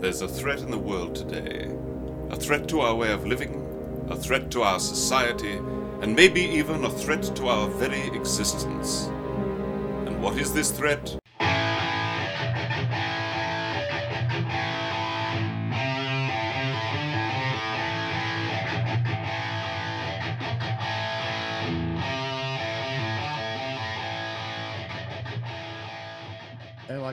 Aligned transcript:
There's 0.00 0.22
a 0.22 0.28
threat 0.28 0.60
in 0.60 0.70
the 0.70 0.78
world 0.78 1.14
today. 1.14 1.70
A 2.30 2.36
threat 2.36 2.66
to 2.68 2.80
our 2.80 2.94
way 2.94 3.12
of 3.12 3.26
living, 3.26 4.06
a 4.08 4.16
threat 4.16 4.50
to 4.52 4.62
our 4.62 4.80
society, 4.80 5.60
and 6.00 6.16
maybe 6.16 6.40
even 6.40 6.86
a 6.86 6.90
threat 6.90 7.22
to 7.36 7.48
our 7.48 7.68
very 7.68 8.06
existence. 8.16 9.08
And 10.06 10.22
what 10.22 10.38
is 10.38 10.54
this 10.54 10.70
threat? 10.70 11.19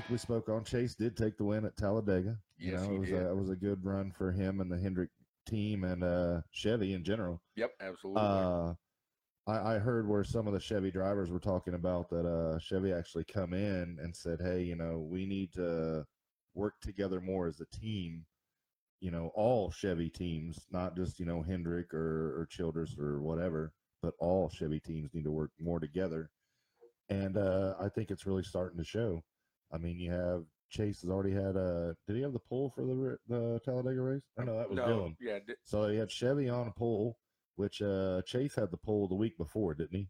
Like 0.07 0.11
we 0.11 0.17
spoke 0.17 0.49
on, 0.49 0.63
Chase 0.63 0.95
did 0.95 1.17
take 1.17 1.37
the 1.37 1.43
win 1.43 1.65
at 1.65 1.75
Talladega. 1.75 2.37
You 2.57 2.71
Yes, 2.71 2.81
know, 2.81 2.95
it 2.95 2.99
was 2.99 3.09
a 3.11 3.29
it 3.29 3.35
was 3.37 3.49
a 3.49 3.55
good 3.55 3.83
run 3.83 4.11
for 4.11 4.31
him 4.31 4.61
and 4.61 4.71
the 4.71 4.77
Hendrick 4.79 5.09
team 5.45 5.83
and 5.83 6.03
uh, 6.03 6.41
Chevy 6.51 6.93
in 6.93 7.03
general. 7.03 7.41
Yep, 7.55 7.71
absolutely. 7.81 8.21
Uh, 8.21 8.73
I, 9.47 9.75
I 9.75 9.79
heard 9.79 10.07
where 10.07 10.23
some 10.23 10.47
of 10.47 10.53
the 10.53 10.59
Chevy 10.59 10.91
drivers 10.91 11.29
were 11.29 11.39
talking 11.39 11.73
about 11.73 12.09
that 12.09 12.25
uh, 12.25 12.57
Chevy 12.59 12.93
actually 12.93 13.25
come 13.25 13.53
in 13.53 13.97
and 14.01 14.15
said, 14.15 14.39
"Hey, 14.41 14.63
you 14.63 14.75
know, 14.75 14.99
we 14.99 15.25
need 15.25 15.51
to 15.53 16.05
work 16.55 16.79
together 16.81 17.19
more 17.21 17.47
as 17.47 17.59
a 17.59 17.65
team. 17.65 18.25
You 19.01 19.11
know, 19.11 19.31
all 19.35 19.71
Chevy 19.71 20.09
teams, 20.09 20.65
not 20.71 20.95
just 20.95 21.19
you 21.19 21.25
know 21.25 21.41
Hendrick 21.41 21.93
or, 21.93 22.39
or 22.41 22.47
Childress 22.49 22.97
or 22.97 23.21
whatever, 23.21 23.73
but 24.01 24.13
all 24.19 24.49
Chevy 24.49 24.79
teams 24.79 25.13
need 25.13 25.25
to 25.25 25.31
work 25.31 25.51
more 25.59 25.79
together." 25.79 26.29
And 27.09 27.37
uh, 27.37 27.75
I 27.79 27.89
think 27.89 28.09
it's 28.09 28.25
really 28.25 28.43
starting 28.43 28.77
to 28.79 28.83
show. 28.85 29.23
I 29.71 29.77
mean, 29.77 29.99
you 29.99 30.11
have 30.11 30.43
Chase 30.69 31.01
has 31.01 31.09
already 31.09 31.31
had 31.33 31.55
a. 31.55 31.95
Did 32.07 32.17
he 32.17 32.21
have 32.21 32.33
the 32.33 32.39
pole 32.39 32.69
for 32.75 32.81
the 32.85 33.17
the 33.27 33.59
Talladega 33.63 34.01
race? 34.01 34.23
I 34.37 34.43
know 34.43 34.57
that 34.57 34.69
was 34.69 34.77
no, 34.77 34.87
Dylan. 34.87 35.15
yeah, 35.19 35.39
di- 35.39 35.55
So 35.63 35.87
he 35.87 35.97
had 35.97 36.11
Chevy 36.11 36.49
on 36.49 36.67
a 36.67 36.71
pole, 36.71 37.17
which 37.55 37.81
uh, 37.81 38.21
Chase 38.25 38.55
had 38.55 38.71
the 38.71 38.77
pole 38.77 39.07
the 39.07 39.15
week 39.15 39.37
before, 39.37 39.73
didn't 39.73 39.97
he? 39.97 40.09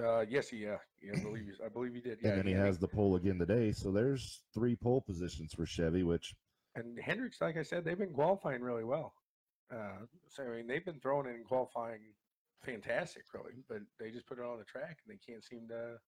uh, 0.00 0.24
yes, 0.28 0.48
he, 0.48 0.58
yeah, 0.58 0.76
yeah, 1.02 1.12
I 1.18 1.22
believe, 1.22 1.60
I 1.64 1.68
believe 1.68 1.94
he 1.94 2.00
did. 2.00 2.18
Yeah, 2.20 2.30
and 2.30 2.38
then 2.38 2.46
he 2.46 2.52
yeah, 2.52 2.64
has 2.64 2.78
the 2.78 2.88
pole 2.88 3.16
again 3.16 3.38
today. 3.38 3.72
So 3.72 3.90
there's 3.92 4.42
three 4.52 4.76
pole 4.76 5.00
positions 5.00 5.52
for 5.54 5.66
Chevy, 5.66 6.02
which 6.02 6.34
And 6.74 6.98
Hendricks, 6.98 7.40
like 7.40 7.56
I 7.56 7.62
said, 7.62 7.84
they've 7.84 7.98
been 7.98 8.12
qualifying 8.12 8.60
really 8.62 8.84
well. 8.84 9.14
Uh, 9.72 10.06
so 10.28 10.42
I 10.44 10.48
mean, 10.56 10.66
they've 10.66 10.84
been 10.84 11.00
throwing 11.00 11.28
in 11.32 11.44
qualifying 11.44 12.00
fantastic, 12.62 13.22
really, 13.32 13.62
but 13.68 13.78
they 13.98 14.10
just 14.10 14.26
put 14.26 14.38
it 14.38 14.44
on 14.44 14.58
the 14.58 14.64
track 14.64 14.98
and 15.06 15.14
they 15.14 15.18
can't 15.32 15.44
seem 15.44 15.68
to 15.68 15.98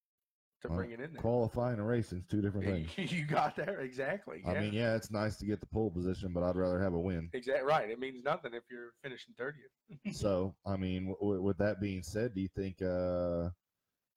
to 0.61 0.67
Well, 0.69 0.77
bring 0.77 0.91
it 0.91 0.99
in 0.99 1.13
there. 1.13 1.21
qualifying 1.21 1.77
and 1.79 1.87
racing 1.87 2.19
is 2.19 2.25
two 2.25 2.41
different 2.41 2.65
things. 2.97 3.11
you 3.11 3.25
got 3.25 3.55
there 3.55 3.81
exactly. 3.81 4.43
I 4.47 4.53
mean, 4.59 4.73
yeah, 4.73 4.95
it's 4.95 5.11
nice 5.11 5.37
to 5.37 5.45
get 5.45 5.59
the 5.59 5.65
pole 5.67 5.91
position, 5.91 6.31
but 6.33 6.43
I'd 6.43 6.55
rather 6.55 6.81
have 6.81 6.93
a 6.93 6.99
win. 6.99 7.29
exactly 7.33 7.63
right. 7.67 7.89
It 7.89 7.99
means 7.99 8.23
nothing 8.23 8.53
if 8.53 8.63
you're 8.69 8.93
finishing 9.03 9.33
thirtieth. 9.37 9.71
so, 10.17 10.55
I 10.65 10.77
mean, 10.77 11.07
w- 11.07 11.17
w- 11.19 11.41
with 11.41 11.57
that 11.59 11.79
being 11.79 12.01
said, 12.03 12.33
do 12.33 12.41
you 12.41 12.49
think 12.55 12.81
uh, 12.81 13.49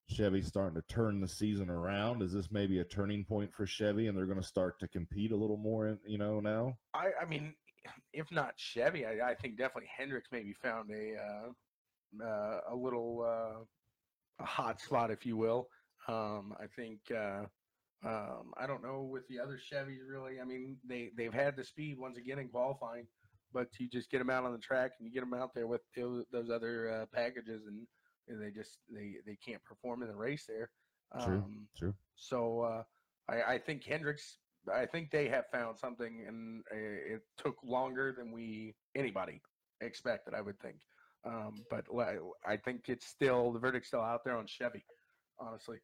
Chevy's 0.09 0.47
starting 0.47 0.81
to 0.81 0.87
turn 0.93 1.21
the 1.21 1.29
season 1.29 1.69
around? 1.71 2.23
Is 2.23 2.33
this 2.33 2.49
maybe 2.51 2.79
a 2.81 2.85
turning 2.85 3.25
point 3.25 3.53
for 3.53 3.67
Chevy, 3.67 4.07
and 4.07 4.17
they're 4.17 4.27
going 4.27 4.41
to 4.41 4.47
start 4.47 4.79
to 4.81 4.89
compete 4.89 5.33
a 5.33 5.37
little 5.37 5.59
more? 5.59 5.89
In, 5.89 5.99
you 6.07 6.19
know, 6.19 6.41
now. 6.41 6.75
I, 6.95 7.11
I 7.21 7.27
mean, 7.27 7.55
if 8.13 8.31
not 8.33 8.55
Chevy, 8.57 9.05
I, 9.07 9.31
I 9.31 9.35
think 9.35 9.57
definitely 9.57 9.91
Hendricks 9.97 10.29
maybe 10.33 10.55
found 10.55 10.91
a 10.91 11.17
uh, 11.17 12.25
uh, 12.25 12.61
a 12.71 12.75
little 12.75 13.23
uh, 13.25 13.63
a 14.43 14.45
hot 14.47 14.81
spot, 14.81 15.11
if 15.11 15.25
you 15.27 15.37
will. 15.37 15.69
Um, 16.11 16.55
I 16.59 16.67
think 16.67 16.99
uh, 17.15 17.45
um, 18.05 18.53
I 18.59 18.67
don't 18.67 18.83
know 18.83 19.03
with 19.03 19.29
the 19.29 19.39
other 19.39 19.59
Chevys 19.59 20.09
really. 20.09 20.41
I 20.41 20.45
mean, 20.45 20.77
they 20.87 21.11
they've 21.17 21.33
had 21.33 21.57
the 21.57 21.65
speed 21.65 21.99
once 21.99 22.17
again 22.17 22.39
in 22.39 22.49
qualifying, 22.49 23.07
but 23.53 23.69
you 23.79 23.89
just 23.89 24.11
get 24.11 24.19
them 24.19 24.31
out 24.31 24.45
on 24.45 24.53
the 24.53 24.59
track 24.59 24.93
and 24.99 25.07
you 25.07 25.13
get 25.13 25.21
them 25.21 25.35
out 25.35 25.55
there 25.55 25.67
with 25.67 25.83
those, 25.97 26.25
those 26.33 26.51
other 26.51 26.91
uh, 26.91 27.07
packages, 27.15 27.67
and, 27.67 27.87
and 28.29 28.43
they 28.43 28.51
just 28.51 28.79
they 28.91 29.17
they 29.27 29.37
can't 29.45 29.63
perform 29.65 30.03
in 30.03 30.09
the 30.09 30.17
race 30.17 30.45
there. 30.49 30.71
True. 31.23 31.39
Um, 31.39 31.67
True. 31.77 31.95
so 32.17 32.61
uh, 32.61 32.83
I, 33.29 33.55
I 33.55 33.59
think 33.59 33.85
Hendricks. 33.85 34.39
I 34.73 34.85
think 34.85 35.11
they 35.11 35.27
have 35.29 35.45
found 35.51 35.79
something, 35.79 36.25
and 36.27 36.63
uh, 36.71 37.15
it 37.15 37.23
took 37.39 37.57
longer 37.65 38.15
than 38.17 38.31
we 38.31 38.75
anybody 38.95 39.41
expected. 39.81 40.35
I 40.35 40.43
would 40.43 40.61
think, 40.61 40.77
um, 41.25 41.65
but 41.71 41.87
I 42.47 42.57
think 42.57 42.89
it's 42.89 43.07
still 43.07 43.53
the 43.53 43.59
verdict's 43.59 43.89
still 43.89 44.03
out 44.03 44.23
there 44.25 44.37
on 44.37 44.47
Chevy. 44.47 44.85
Honestly, 45.39 45.79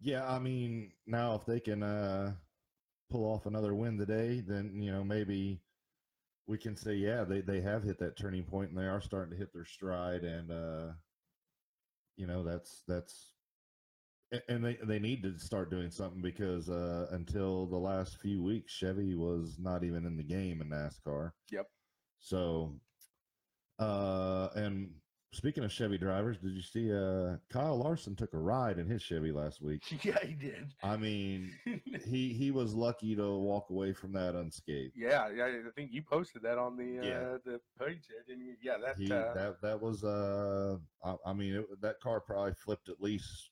Yeah, 0.00 0.26
I 0.26 0.38
mean, 0.38 0.92
now 1.06 1.34
if 1.34 1.44
they 1.44 1.60
can 1.60 1.82
uh, 1.82 2.34
pull 3.10 3.24
off 3.24 3.46
another 3.46 3.74
win 3.74 3.98
today, 3.98 4.40
then 4.40 4.80
you 4.80 4.90
know 4.90 5.04
maybe 5.04 5.60
we 6.46 6.56
can 6.58 6.76
say, 6.76 6.94
yeah, 6.94 7.24
they 7.24 7.42
they 7.42 7.60
have 7.60 7.82
hit 7.82 7.98
that 7.98 8.16
turning 8.16 8.44
point 8.44 8.70
and 8.70 8.78
they 8.78 8.86
are 8.86 9.00
starting 9.00 9.32
to 9.32 9.36
hit 9.36 9.52
their 9.52 9.64
stride, 9.64 10.22
and 10.24 10.50
uh, 10.50 10.92
you 12.16 12.26
know 12.26 12.42
that's 12.42 12.82
that's 12.88 13.34
and 14.48 14.64
they 14.64 14.78
they 14.84 14.98
need 14.98 15.22
to 15.22 15.38
start 15.38 15.70
doing 15.70 15.90
something 15.90 16.22
because 16.22 16.68
uh, 16.68 17.08
until 17.10 17.66
the 17.66 17.76
last 17.76 18.18
few 18.20 18.42
weeks, 18.42 18.72
Chevy 18.72 19.14
was 19.14 19.58
not 19.58 19.84
even 19.84 20.06
in 20.06 20.16
the 20.16 20.22
game 20.22 20.60
in 20.60 20.70
NASCAR. 20.70 21.32
Yep. 21.50 21.66
So, 22.20 22.80
uh, 23.78 24.48
and 24.54 24.92
speaking 25.32 25.64
of 25.64 25.72
Chevy 25.72 25.98
drivers, 25.98 26.38
did 26.38 26.52
you 26.52 26.62
see 26.62 26.92
uh, 26.92 27.36
Kyle 27.50 27.76
Larson 27.76 28.16
took 28.16 28.34
a 28.34 28.38
ride 28.38 28.78
in 28.78 28.88
his 28.88 29.02
Chevy 29.02 29.32
last 29.32 29.62
week? 29.62 29.82
yeah, 30.04 30.18
he 30.22 30.34
did. 30.34 30.72
I 30.82 30.96
mean, 30.96 31.52
he 32.04 32.32
he 32.32 32.50
was 32.50 32.74
lucky 32.74 33.14
to 33.16 33.36
walk 33.38 33.70
away 33.70 33.92
from 33.92 34.12
that 34.12 34.34
unscathed. 34.34 34.94
yeah, 34.96 35.28
yeah, 35.34 35.44
I 35.46 35.70
think 35.74 35.92
you 35.92 36.02
posted 36.02 36.42
that 36.42 36.58
on 36.58 36.76
the 36.76 36.98
uh, 36.98 37.04
Yeah. 37.04 37.36
the 37.44 37.60
page 37.78 38.02
didn't 38.26 38.44
you? 38.44 38.56
Yeah, 38.62 38.78
that. 38.84 38.96
He 38.96 39.10
uh, 39.12 39.32
that 39.34 39.56
that 39.62 39.80
was 39.80 40.04
uh, 40.04 40.76
I, 41.04 41.14
I 41.26 41.32
mean, 41.32 41.54
it, 41.54 41.80
that 41.80 42.00
car 42.00 42.20
probably 42.20 42.54
flipped 42.54 42.88
at 42.88 43.00
least. 43.00 43.50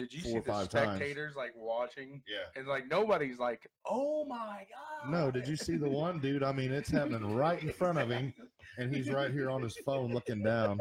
Did 0.00 0.14
you 0.14 0.22
four 0.22 0.30
see 0.30 0.38
or 0.38 0.40
the 0.40 0.50
five 0.50 0.68
times. 0.70 0.96
spectators 0.96 1.36
like 1.36 1.52
watching? 1.54 2.22
Yeah. 2.26 2.58
And 2.58 2.66
like 2.66 2.88
nobody's 2.88 3.38
like, 3.38 3.68
oh 3.86 4.24
my 4.24 4.64
god. 5.04 5.10
No, 5.10 5.30
did 5.30 5.46
you 5.46 5.56
see 5.56 5.76
the 5.76 5.88
one 5.88 6.18
dude? 6.20 6.42
I 6.42 6.52
mean, 6.52 6.72
it's 6.72 6.90
happening 6.90 7.34
right 7.34 7.62
in 7.62 7.70
front 7.72 7.98
of 7.98 8.08
him, 8.08 8.32
and 8.78 8.94
he's 8.94 9.10
right 9.10 9.30
here 9.30 9.50
on 9.50 9.62
his 9.62 9.76
phone 9.84 10.12
looking 10.12 10.42
down. 10.42 10.80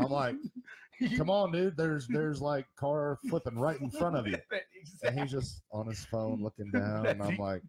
I'm 0.00 0.10
like, 0.10 0.36
come 1.16 1.28
on, 1.28 1.52
dude. 1.52 1.76
There's 1.76 2.06
there's 2.08 2.40
like 2.40 2.66
car 2.76 3.18
flipping 3.28 3.58
right 3.58 3.78
in 3.80 3.90
front 3.90 4.16
of 4.16 4.26
you, 4.26 4.38
and 5.04 5.18
he's 5.20 5.30
just 5.30 5.62
on 5.70 5.86
his 5.86 6.04
phone 6.06 6.42
looking 6.42 6.70
down, 6.70 7.06
and 7.06 7.22
I'm 7.22 7.36
like, 7.36 7.60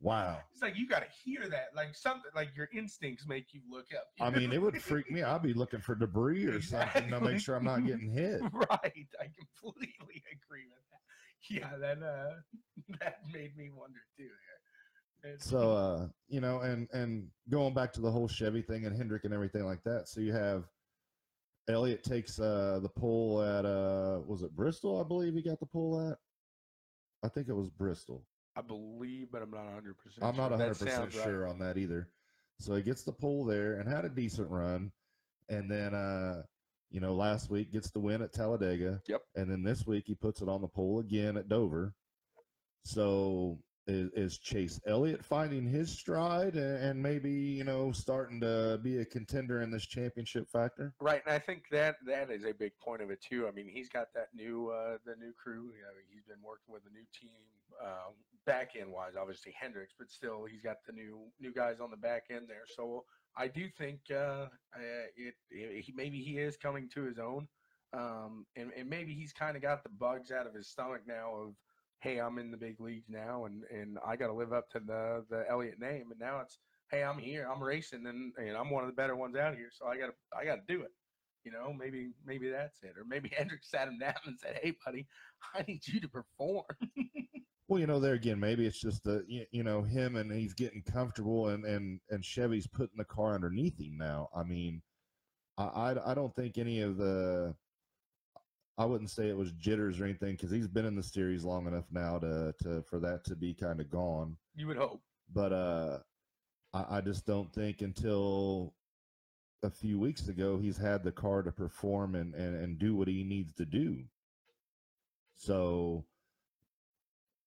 wow. 0.00 0.38
It's 0.52 0.62
like 0.62 0.76
you 0.76 0.88
got 0.88 1.00
to 1.00 1.08
hear 1.24 1.48
that, 1.48 1.68
like 1.74 1.94
something, 1.94 2.30
like 2.34 2.50
your 2.56 2.68
instincts 2.72 3.26
make 3.26 3.52
you 3.52 3.60
look 3.70 3.86
up. 3.96 4.04
you 4.18 4.24
I 4.26 4.30
mean, 4.30 4.52
it 4.52 4.60
would 4.62 4.80
freak 4.82 5.10
me. 5.10 5.22
I'd 5.22 5.42
be 5.42 5.54
looking 5.54 5.80
for 5.80 5.94
debris 5.94 6.46
or 6.46 6.60
something 6.62 7.08
to 7.10 7.20
make 7.20 7.40
sure 7.40 7.56
I'm 7.56 7.64
not 7.64 7.84
getting 7.86 8.10
hit. 8.10 8.40
right. 8.52 8.68
I 9.20 9.26
completely 9.36 9.94
agree 10.32 10.66
with 10.68 10.84
that. 10.90 11.50
Yeah, 11.50 11.76
that 11.78 12.02
uh, 12.04 12.34
that 13.00 13.18
made 13.32 13.56
me 13.56 13.70
wonder 13.74 14.00
too. 14.16 14.24
There. 15.22 15.32
It's- 15.32 15.44
So 15.48 15.72
uh, 15.72 16.08
you 16.28 16.40
know, 16.40 16.60
and 16.60 16.88
and 16.92 17.26
going 17.48 17.74
back 17.74 17.92
to 17.94 18.00
the 18.00 18.10
whole 18.10 18.28
Chevy 18.28 18.62
thing 18.62 18.86
and 18.86 18.96
Hendrick 18.96 19.24
and 19.24 19.32
everything 19.34 19.64
like 19.64 19.82
that. 19.84 20.08
So 20.08 20.20
you 20.20 20.32
have 20.32 20.64
Elliott 21.68 22.02
takes 22.04 22.38
uh 22.40 22.80
the 22.82 22.88
pole 22.88 23.42
at 23.42 23.64
uh 23.66 24.20
was 24.26 24.42
it 24.42 24.54
Bristol? 24.54 25.00
I 25.00 25.06
believe 25.06 25.34
he 25.34 25.42
got 25.42 25.60
the 25.60 25.66
pole 25.66 26.08
at. 26.10 26.18
I 27.24 27.28
think 27.28 27.48
it 27.48 27.54
was 27.54 27.68
Bristol. 27.68 28.24
I 28.58 28.62
believe, 28.62 29.28
but 29.30 29.42
I'm 29.42 29.50
not 29.50 29.64
100. 29.64 29.96
percent 29.98 30.24
I'm 30.24 30.36
not 30.36 30.50
That 30.50 30.58
100 30.58 30.68
percent 30.70 30.90
sounds 30.90 31.16
right. 31.16 31.24
sure 31.24 31.46
on 31.46 31.58
that 31.60 31.76
either. 31.78 32.08
So 32.58 32.74
he 32.74 32.82
gets 32.82 33.04
the 33.04 33.12
pole 33.12 33.44
there 33.44 33.74
and 33.74 33.88
had 33.88 34.04
a 34.04 34.08
decent 34.08 34.50
run, 34.50 34.90
and 35.48 35.70
then 35.70 35.94
uh, 35.94 36.42
you 36.90 37.00
know, 37.00 37.14
last 37.14 37.50
week 37.50 37.72
gets 37.72 37.90
the 37.90 38.00
win 38.00 38.22
at 38.22 38.32
Talladega. 38.32 39.00
Yep. 39.06 39.20
And 39.36 39.50
then 39.50 39.62
this 39.62 39.86
week 39.86 40.04
he 40.06 40.14
puts 40.14 40.42
it 40.42 40.48
on 40.48 40.60
the 40.62 40.68
pole 40.68 40.98
again 41.00 41.36
at 41.36 41.48
Dover. 41.48 41.94
So 42.84 43.58
is, 43.88 44.10
is 44.14 44.38
Chase 44.38 44.80
Elliott 44.86 45.24
finding 45.24 45.66
his 45.66 45.90
stride 45.90 46.54
and, 46.54 46.76
and 46.82 47.02
maybe 47.02 47.32
you 47.32 47.64
know 47.64 47.90
starting 47.90 48.40
to 48.40 48.78
be 48.82 48.98
a 48.98 49.04
contender 49.04 49.62
in 49.62 49.70
this 49.70 49.86
championship 49.86 50.48
factor? 50.50 50.92
Right, 51.00 51.22
and 51.26 51.34
I 51.34 51.38
think 51.38 51.64
that 51.72 51.96
that 52.06 52.30
is 52.30 52.44
a 52.44 52.52
big 52.52 52.72
point 52.78 53.02
of 53.02 53.10
it 53.10 53.20
too. 53.22 53.48
I 53.48 53.50
mean, 53.50 53.68
he's 53.68 53.88
got 53.88 54.12
that 54.14 54.28
new 54.34 54.68
uh, 54.68 54.98
the 55.04 55.16
new 55.16 55.32
crew. 55.32 55.72
You 55.74 55.82
know, 55.82 55.94
he's 56.12 56.24
been 56.24 56.42
working 56.44 56.72
with 56.72 56.82
a 56.88 56.92
new 56.92 57.04
team, 57.18 57.40
um, 57.82 58.12
back 58.46 58.72
end 58.78 58.92
wise, 58.92 59.12
obviously 59.18 59.54
Hendricks, 59.58 59.94
but 59.98 60.10
still 60.10 60.44
he's 60.44 60.62
got 60.62 60.76
the 60.86 60.92
new 60.92 61.20
new 61.40 61.52
guys 61.52 61.76
on 61.80 61.90
the 61.90 61.96
back 61.96 62.24
end 62.30 62.46
there. 62.48 62.64
So 62.66 63.04
I 63.36 63.48
do 63.48 63.68
think 63.68 64.00
uh, 64.10 64.14
uh, 64.14 64.48
it, 65.16 65.34
it 65.50 65.84
maybe 65.94 66.18
he 66.18 66.38
is 66.38 66.56
coming 66.56 66.88
to 66.94 67.02
his 67.04 67.18
own, 67.18 67.48
um, 67.92 68.46
and, 68.56 68.70
and 68.76 68.88
maybe 68.88 69.14
he's 69.14 69.32
kind 69.32 69.56
of 69.56 69.62
got 69.62 69.82
the 69.82 69.90
bugs 69.90 70.30
out 70.30 70.46
of 70.46 70.54
his 70.54 70.66
stomach 70.66 71.02
now 71.06 71.32
of 71.34 71.54
hey, 72.00 72.18
I'm 72.18 72.38
in 72.38 72.50
the 72.50 72.56
big 72.56 72.80
leagues 72.80 73.08
now, 73.08 73.44
and 73.46 73.62
and 73.70 73.98
I 74.06 74.16
got 74.16 74.28
to 74.28 74.32
live 74.32 74.52
up 74.52 74.68
to 74.70 74.80
the 74.80 75.24
the 75.30 75.44
Elliott 75.48 75.80
name, 75.80 76.10
and 76.10 76.20
now 76.20 76.40
it's 76.40 76.58
hey, 76.90 77.02
I'm 77.02 77.18
here, 77.18 77.48
I'm 77.50 77.62
racing, 77.62 78.06
and 78.06 78.32
and 78.36 78.56
I'm 78.56 78.70
one 78.70 78.84
of 78.84 78.90
the 78.90 78.96
better 78.96 79.16
ones 79.16 79.36
out 79.36 79.56
here, 79.56 79.70
so 79.72 79.86
I 79.86 79.96
got 79.96 80.06
to 80.06 80.12
I 80.36 80.44
got 80.44 80.66
to 80.66 80.74
do 80.74 80.82
it. 80.82 80.92
You 81.44 81.52
know, 81.52 81.72
maybe 81.72 82.10
maybe 82.26 82.48
that's 82.50 82.82
it, 82.82 82.94
or 82.98 83.04
maybe 83.06 83.30
Hendrick 83.36 83.64
sat 83.64 83.88
him 83.88 83.98
down 83.98 84.14
and 84.26 84.38
said, 84.38 84.58
"Hey, 84.62 84.74
buddy, 84.84 85.06
I 85.54 85.64
need 85.66 85.86
you 85.86 86.00
to 86.00 86.08
perform." 86.08 86.64
Well, 87.68 87.80
you 87.80 87.86
know, 87.86 88.00
there 88.00 88.14
again, 88.14 88.40
maybe 88.40 88.66
it's 88.66 88.80
just 88.80 89.04
the 89.04 89.24
you, 89.28 89.62
know 89.62 89.82
him 89.82 90.16
and 90.16 90.32
he's 90.32 90.54
getting 90.54 90.82
comfortable, 90.82 91.48
and 91.48 91.64
and 91.64 92.00
and 92.10 92.24
Chevy's 92.24 92.66
putting 92.66 92.96
the 92.96 93.04
car 93.04 93.34
underneath 93.34 93.78
him 93.78 93.98
now. 93.98 94.28
I 94.34 94.42
mean, 94.42 94.80
I, 95.58 95.94
I 96.04 96.14
don't 96.14 96.34
think 96.34 96.56
any 96.56 96.80
of 96.80 96.96
the 96.96 97.54
I 98.78 98.84
wouldn't 98.84 99.10
say 99.10 99.28
it 99.28 99.36
was 99.36 99.50
jitters 99.52 100.00
or 100.00 100.04
anything 100.04 100.36
because 100.36 100.52
he's 100.52 100.68
been 100.68 100.86
in 100.86 100.94
the 100.94 101.02
series 101.02 101.44
long 101.44 101.66
enough 101.66 101.86
now 101.90 102.18
to 102.18 102.54
to 102.62 102.82
for 102.82 103.00
that 103.00 103.24
to 103.24 103.34
be 103.34 103.52
kind 103.52 103.80
of 103.80 103.90
gone. 103.90 104.36
You 104.54 104.68
would 104.68 104.76
hope. 104.76 105.02
But 105.34 105.52
uh, 105.52 105.98
I, 106.72 106.98
I 106.98 107.00
just 107.00 107.26
don't 107.26 107.52
think 107.52 107.82
until 107.82 108.74
a 109.64 109.70
few 109.70 109.98
weeks 109.98 110.28
ago 110.28 110.56
he's 110.56 110.78
had 110.78 111.02
the 111.02 111.10
car 111.10 111.42
to 111.42 111.50
perform 111.50 112.14
and 112.14 112.34
and, 112.34 112.54
and 112.54 112.78
do 112.78 112.94
what 112.94 113.08
he 113.08 113.24
needs 113.24 113.52
to 113.54 113.66
do. 113.66 114.04
So 115.34 116.04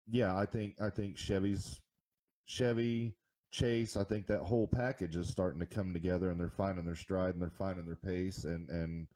yeah, 0.07 0.35
I 0.35 0.45
think 0.45 0.75
I 0.81 0.89
think 0.89 1.17
Chevy's 1.17 1.79
Chevy 2.45 3.15
Chase. 3.51 3.95
I 3.95 4.03
think 4.03 4.27
that 4.27 4.41
whole 4.41 4.67
package 4.67 5.15
is 5.15 5.29
starting 5.29 5.61
to 5.61 5.65
come 5.65 5.93
together, 5.93 6.29
and 6.29 6.39
they're 6.39 6.49
finding 6.49 6.85
their 6.85 6.95
stride 6.95 7.33
and 7.33 7.41
they're 7.41 7.49
finding 7.49 7.85
their 7.85 7.95
pace. 7.95 8.43
And 8.43 8.69
and 8.69 9.07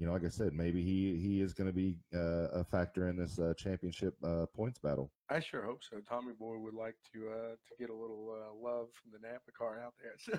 you 0.00 0.06
know, 0.06 0.12
like 0.12 0.24
I 0.24 0.30
said, 0.30 0.54
maybe 0.54 0.82
he 0.82 1.20
he 1.20 1.42
is 1.42 1.52
going 1.52 1.66
to 1.66 1.74
be 1.74 1.94
uh, 2.14 2.48
a 2.60 2.64
factor 2.64 3.10
in 3.10 3.18
this 3.18 3.38
uh, 3.38 3.52
championship 3.58 4.14
uh, 4.24 4.46
points 4.56 4.78
battle. 4.78 5.12
I 5.28 5.40
sure 5.40 5.62
hope 5.62 5.82
so. 5.84 5.98
Tommy 6.08 6.32
Boy 6.32 6.56
would 6.56 6.72
like 6.72 6.94
to 7.12 7.28
uh, 7.28 7.50
to 7.50 7.76
get 7.78 7.90
a 7.90 7.94
little 7.94 8.34
uh, 8.34 8.66
love 8.66 8.88
from 8.94 9.12
the 9.12 9.18
Napa 9.28 9.52
car 9.56 9.78
out 9.84 9.92
there. 10.00 10.16
So. 10.18 10.38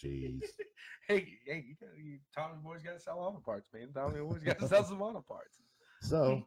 Jeez. 0.00 0.42
hey, 1.08 1.26
hey, 1.44 1.64
you 1.66 1.74
got, 1.80 1.98
you, 1.98 2.18
Tommy 2.32 2.54
Boy's 2.62 2.82
got 2.82 2.92
to 2.92 3.00
sell 3.00 3.18
auto 3.18 3.40
parts, 3.44 3.68
man. 3.74 3.88
Tommy 3.92 4.20
Boy's 4.20 4.44
got 4.44 4.60
to 4.60 4.68
sell 4.68 4.84
some 4.84 5.02
auto 5.02 5.20
parts. 5.20 5.58
So, 6.00 6.46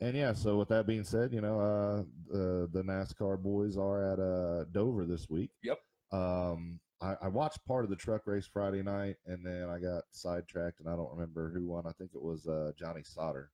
and 0.00 0.14
yeah, 0.14 0.34
so 0.34 0.58
with 0.58 0.68
that 0.68 0.86
being 0.86 1.04
said, 1.04 1.32
you 1.32 1.40
know, 1.40 1.58
uh, 1.58 2.02
the 2.30 2.68
the 2.70 2.82
NASCAR 2.82 3.40
boys 3.42 3.78
are 3.78 4.12
at 4.12 4.18
uh 4.20 4.64
Dover 4.72 5.06
this 5.06 5.30
week. 5.30 5.52
Yep. 5.62 5.78
Um, 6.12 6.80
I, 7.00 7.14
I 7.22 7.28
watched 7.28 7.64
part 7.66 7.84
of 7.84 7.90
the 7.90 7.96
truck 7.96 8.26
race 8.26 8.48
Friday 8.52 8.82
night, 8.82 9.16
and 9.26 9.44
then 9.44 9.68
I 9.70 9.78
got 9.78 10.04
sidetracked, 10.10 10.80
and 10.80 10.88
I 10.88 10.96
don't 10.96 11.12
remember 11.12 11.50
who 11.54 11.66
won. 11.66 11.86
I 11.86 11.92
think 11.92 12.10
it 12.14 12.22
was 12.22 12.46
uh 12.46 12.72
Johnny 12.78 13.02
Sauter. 13.04 13.50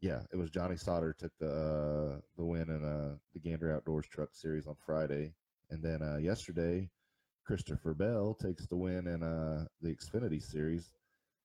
Yeah, 0.00 0.22
it 0.32 0.36
was 0.36 0.50
Johnny 0.50 0.76
Sauter 0.76 1.14
took 1.16 1.32
the 1.38 1.50
uh, 1.50 2.20
the 2.36 2.44
win 2.44 2.68
in 2.68 2.84
uh, 2.84 3.16
the 3.34 3.40
Gander 3.40 3.72
Outdoors 3.72 4.06
Truck 4.08 4.30
Series 4.32 4.66
on 4.66 4.74
Friday, 4.84 5.34
and 5.70 5.82
then 5.82 6.02
uh, 6.02 6.16
yesterday, 6.16 6.90
Christopher 7.46 7.94
Bell 7.94 8.34
takes 8.34 8.66
the 8.66 8.76
win 8.76 9.06
in 9.06 9.22
uh, 9.22 9.64
the 9.80 9.94
Xfinity 9.94 10.42
Series. 10.42 10.90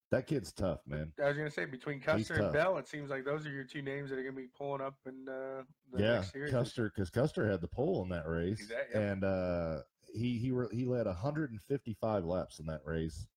That 0.09 0.25
kid's 0.25 0.53
tough, 0.53 0.79
man. 0.87 1.11
I 1.21 1.27
was 1.27 1.37
gonna 1.37 1.51
say 1.51 1.65
between 1.65 1.99
Custer 1.99 2.35
and. 2.35 2.53
Bell, 2.53 2.77
it 2.77 2.87
seems 2.87 3.11
like 3.11 3.25
those 3.25 3.45
are 3.45 3.51
your 3.51 3.65
two 3.65 3.83
names 3.83 4.09
that 4.09 4.17
are 4.17 4.23
gonna 4.23 4.35
be 4.35 4.47
pulling 4.57 4.81
up 4.81 4.95
in 5.05 5.27
uh, 5.29 5.61
the 5.93 6.01
yeah, 6.01 6.13
next 6.13 6.31
series. 6.31 6.51
Custer, 6.51 6.91
because 6.95 7.11
Custer 7.11 7.47
had 7.47 7.61
the 7.61 7.67
pole 7.67 8.01
in 8.03 8.09
that 8.09 8.27
race, 8.27 8.71
yeah. 8.71 8.99
and 8.99 9.23
uh, 9.23 9.81
he 10.17 10.37
he 10.37 10.51
he 10.71 10.85
led 10.85 11.05
155 11.05 12.25
laps 12.25 12.59
in 12.59 12.65
that 12.67 12.81
race, 12.85 13.27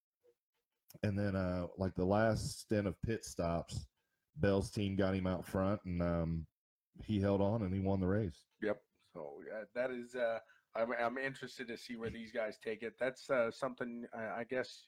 and 1.02 1.18
then 1.18 1.36
uh, 1.36 1.66
like 1.78 1.94
the 1.94 2.04
last 2.04 2.60
stint 2.60 2.86
of 2.86 3.00
pit 3.02 3.24
stops, 3.24 3.86
Bell's 4.36 4.70
team 4.70 4.96
got 4.96 5.14
him 5.14 5.26
out 5.26 5.46
front, 5.46 5.80
and 5.84 6.02
um, 6.02 6.46
he 7.04 7.20
held 7.20 7.40
on 7.40 7.62
and 7.62 7.72
he 7.72 7.80
won 7.80 8.00
the 8.00 8.06
race. 8.06 8.44
Yep. 8.62 8.80
So 9.12 9.34
yeah, 9.46 9.64
that 9.74 9.90
is. 9.90 10.14
Uh, 10.14 10.38
I'm 10.74 10.92
I'm 11.00 11.18
interested 11.18 11.68
to 11.68 11.76
see 11.76 11.96
where 11.96 12.10
these 12.10 12.32
guys 12.32 12.58
take 12.64 12.82
it. 12.82 12.94
That's 12.98 13.28
uh, 13.28 13.50
something 13.50 14.06
I, 14.14 14.40
I 14.40 14.44
guess 14.48 14.84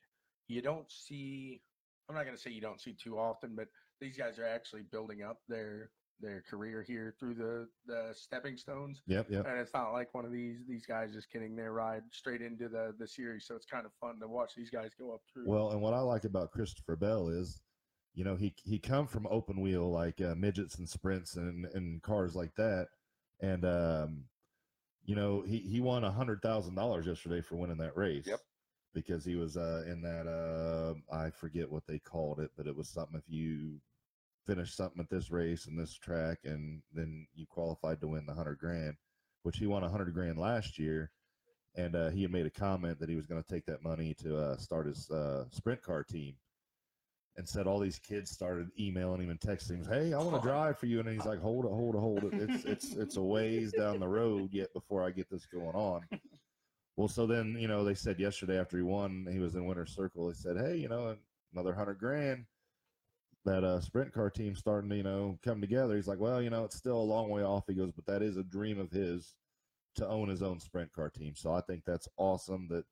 you 0.49 0.63
don't 0.63 0.91
see. 0.91 1.61
I'm 2.09 2.15
not 2.15 2.25
going 2.25 2.37
to 2.37 2.43
say 2.43 2.51
you 2.51 2.61
don't 2.61 2.81
see 2.81 2.95
too 2.95 3.19
often, 3.19 3.55
but 3.57 3.69
these 4.01 4.17
guys 4.17 4.39
are 4.39 4.47
actually 4.47 4.83
building 4.83 5.23
up 5.23 5.39
their 5.49 5.91
their 6.21 6.43
career 6.49 6.85
here 6.87 7.15
through 7.19 7.35
the 7.35 7.69
the 7.87 8.15
stepping 8.15 8.57
stones. 8.57 9.03
Yep, 9.07 9.27
yep. 9.31 9.47
And 9.47 9.59
it's 9.59 9.75
not 9.75 9.93
like 9.93 10.15
one 10.15 10.25
of 10.25 10.33
these 10.33 10.65
these 10.69 10.87
guys 10.87 11.13
just 11.13 11.33
getting 11.33 11.57
their 11.57 11.73
ride 11.73 12.03
straight 12.11 12.41
into 12.41 12.69
the 12.69 12.95
the 12.99 13.07
series. 13.07 13.47
So 13.47 13.57
it's 13.57 13.67
kind 13.67 13.85
of 13.85 13.93
fun 14.01 14.21
to 14.21 14.29
watch 14.29 14.53
these 14.57 14.71
guys 14.71 14.93
go 14.99 15.13
up 15.13 15.23
through. 15.33 15.49
Well, 15.49 15.71
and 15.71 15.81
what 15.81 15.95
I 15.95 16.01
like 16.01 16.25
about 16.25 16.53
Christopher 16.53 16.97
Bell 16.97 17.29
is, 17.29 17.61
you 18.15 18.25
know, 18.25 18.37
he 18.37 18.55
he 18.65 18.79
come 18.79 19.07
from 19.07 19.27
open 19.29 19.61
wheel 19.61 19.91
like 19.91 20.21
uh, 20.21 20.35
midgets 20.37 20.79
and 20.79 20.89
sprints 20.89 21.37
and 21.37 21.67
and 21.75 22.03
cars 22.03 22.37
like 22.37 22.55
that, 22.57 22.89
and 23.41 23.65
um, 23.65 24.25
you 25.05 25.17
know, 25.17 25.43
he 25.43 25.59
he 25.59 25.81
won 25.81 26.05
a 26.05 26.13
hundred 26.13 26.41
thousand 26.43 26.75
dollars 26.75 27.07
yesterday 27.07 27.41
for 27.41 27.57
winning 27.57 27.79
that 27.79 27.97
race. 27.97 28.27
Yep. 28.27 28.41
Because 28.95 29.25
he 29.25 29.37
was 29.37 29.57
uh, 29.57 29.85
in 29.87 30.03
that 30.03 30.27
uh, 30.29 30.93
I 31.15 31.31
forget 31.31 31.71
what 31.71 31.87
they 31.87 31.99
called 31.99 32.41
it, 32.41 32.51
but 32.59 32.67
it 32.67 32.77
was 32.77 32.91
something 32.91 33.17
if 33.17 33.25
you 33.27 33.81
finish 34.47 34.75
something 34.75 35.01
at 35.01 35.11
this 35.11 35.31
race 35.31 35.67
and 35.67 35.79
this 35.79 35.95
track, 35.95 36.39
and 36.45 36.83
then 36.93 37.27
you 37.35 37.47
qualified 37.47 38.01
to 38.01 38.09
win 38.09 38.27
the 38.27 38.35
hundred 38.35 38.59
grand, 38.59 38.97
which 39.43 39.59
he 39.59 39.67
won 39.67 39.85
a 39.85 39.89
hundred 39.89 40.13
grand 40.15 40.39
last 40.39 40.79
year. 40.79 41.11
And 41.75 41.97
uh, 41.97 42.11
he 42.11 42.23
had 42.23 42.31
made 42.31 42.45
a 42.45 42.51
comment 42.51 43.01
that 43.01 43.09
he 43.09 43.17
was 43.17 43.27
going 43.27 43.43
to 43.43 43.49
take 43.49 43.65
that 43.67 43.83
money 43.83 44.15
to 44.23 44.37
uh, 44.37 44.57
start 44.59 44.87
his 44.87 45.11
uh, 45.11 45.45
sprint 45.51 45.83
car 45.83 46.05
team. 46.05 46.35
And 47.39 47.49
said 47.49 47.67
all 47.67 47.79
these 47.79 47.99
kids 47.99 48.31
started 48.31 48.69
emailing 48.79 49.23
him 49.23 49.31
and 49.31 49.41
texting 49.41 49.79
him 49.79 49.87
hey 49.91 50.13
i 50.13 50.19
want 50.19 50.37
to 50.37 50.43
drive 50.47 50.79
for 50.79 50.85
you. 50.85 51.01
And 51.01 51.09
he's 51.09 51.25
like 51.25 51.41
hold 51.41 51.65
it 51.65 51.71
hold 51.71 51.95
it 51.95 51.99
hold 51.99 52.25
it. 52.25 52.35
It's 52.35 52.65
it's 52.67 52.93
it's 52.95 53.17
a 53.17 53.23
ways 53.23 53.73
down 53.73 54.01
the 54.01 54.09
road 54.09 54.51
yet 54.53 54.71
before 54.75 55.03
i 55.03 55.11
get 55.11 55.31
this 55.31 55.47
going 55.47 55.75
on. 55.75 56.03
Well 56.99 57.09
so 57.09 57.27
then 57.27 57.57
you 57.59 57.69
know 57.69 57.85
they 57.85 57.95
said 57.95 58.21
yesterday 58.21 58.61
after 58.61 58.77
he 58.77 58.83
won 58.83 59.27
he 59.33 59.39
was 59.39 59.55
in 59.55 59.65
winter 59.65 59.87
circle 59.87 60.29
they 60.29 60.35
said 60.35 60.59
hey 60.59 60.77
you 60.77 60.91
know 60.91 61.17
another 61.55 61.73
hundred 61.73 61.99
grand 61.99 62.45
that 63.45 63.65
uh 63.65 63.81
sprint 63.81 64.13
car 64.13 64.31
team 64.31 64.55
starting 64.55 64.89
to 64.89 64.97
you 64.97 65.03
know 65.03 65.39
come 65.45 65.61
together 65.61 65.97
he's 65.97 66.07
like 66.07 66.21
well 66.21 66.41
you 66.41 66.51
know 66.51 66.65
it's 66.65 66.77
still 66.77 66.99
a 66.99 67.03
long 67.03 67.29
way 67.29 67.43
off 67.43 67.65
he 67.67 67.75
goes 67.75 67.91
but 67.91 68.07
that 68.07 68.23
is 68.23 68.37
a 68.37 68.45
dream 68.45 68.79
of 68.79 68.91
his 68.91 69.35
to 69.97 70.09
own 70.09 70.29
his 70.29 70.43
own 70.43 70.59
sprint 70.59 70.93
car 70.93 71.11
team. 71.11 71.35
So 71.37 71.53
I 71.53 71.61
think 71.61 71.85
that's 71.85 72.09
awesome 72.17 72.69
that 72.71 72.85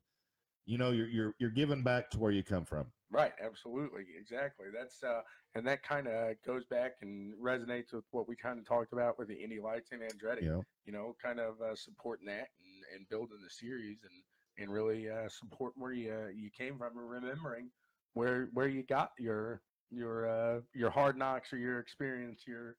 you 0.67 0.79
know 0.79 0.91
you're 0.91 1.09
you're 1.09 1.35
you're 1.39 1.51
giving 1.51 1.83
back 1.83 2.11
to 2.11 2.19
where 2.19 2.33
you 2.33 2.43
come 2.43 2.65
from. 2.65 2.87
Right, 3.11 3.33
absolutely, 3.45 4.05
exactly. 4.19 4.67
That's 4.73 5.03
uh, 5.03 5.23
and 5.55 5.67
that 5.67 5.83
kind 5.83 6.07
of 6.07 6.35
goes 6.47 6.65
back 6.67 6.93
and 7.03 7.33
resonates 7.43 7.93
with 7.93 8.05
what 8.13 8.29
we 8.29 8.37
kind 8.37 8.59
of 8.59 8.67
talked 8.67 8.93
about 8.93 9.19
with 9.19 9.29
the 9.29 9.35
Indy 9.35 9.61
Lights 9.61 9.91
and 9.93 10.03
Andretti. 10.03 10.43
Yeah. 10.43 10.61
You 10.85 10.93
know, 10.93 11.17
kind 11.23 11.41
of 11.41 11.61
uh, 11.61 11.75
supporting 11.75 12.27
that 12.27 12.49
and, 12.63 12.97
and 12.97 13.09
building 13.09 13.39
the 13.43 13.51
series 13.51 13.99
and 14.05 14.23
and 14.63 14.73
really 14.73 15.09
uh, 15.09 15.29
supporting 15.29 15.83
where 15.83 15.93
you 15.93 16.13
uh, 16.13 16.29
you 16.29 16.51
came 16.51 16.77
from 16.77 16.99
and 16.99 17.11
remembering 17.11 17.71
where 18.15 18.49
where 18.53 18.69
you 18.69 18.83
got 18.83 19.13
your 19.19 19.63
your 19.91 20.29
uh, 20.29 20.61
your 20.75 20.91
hard 20.91 21.17
knocks 21.17 21.53
or 21.53 21.59
your 21.59 21.79
experience, 21.79 22.43
your 22.47 22.77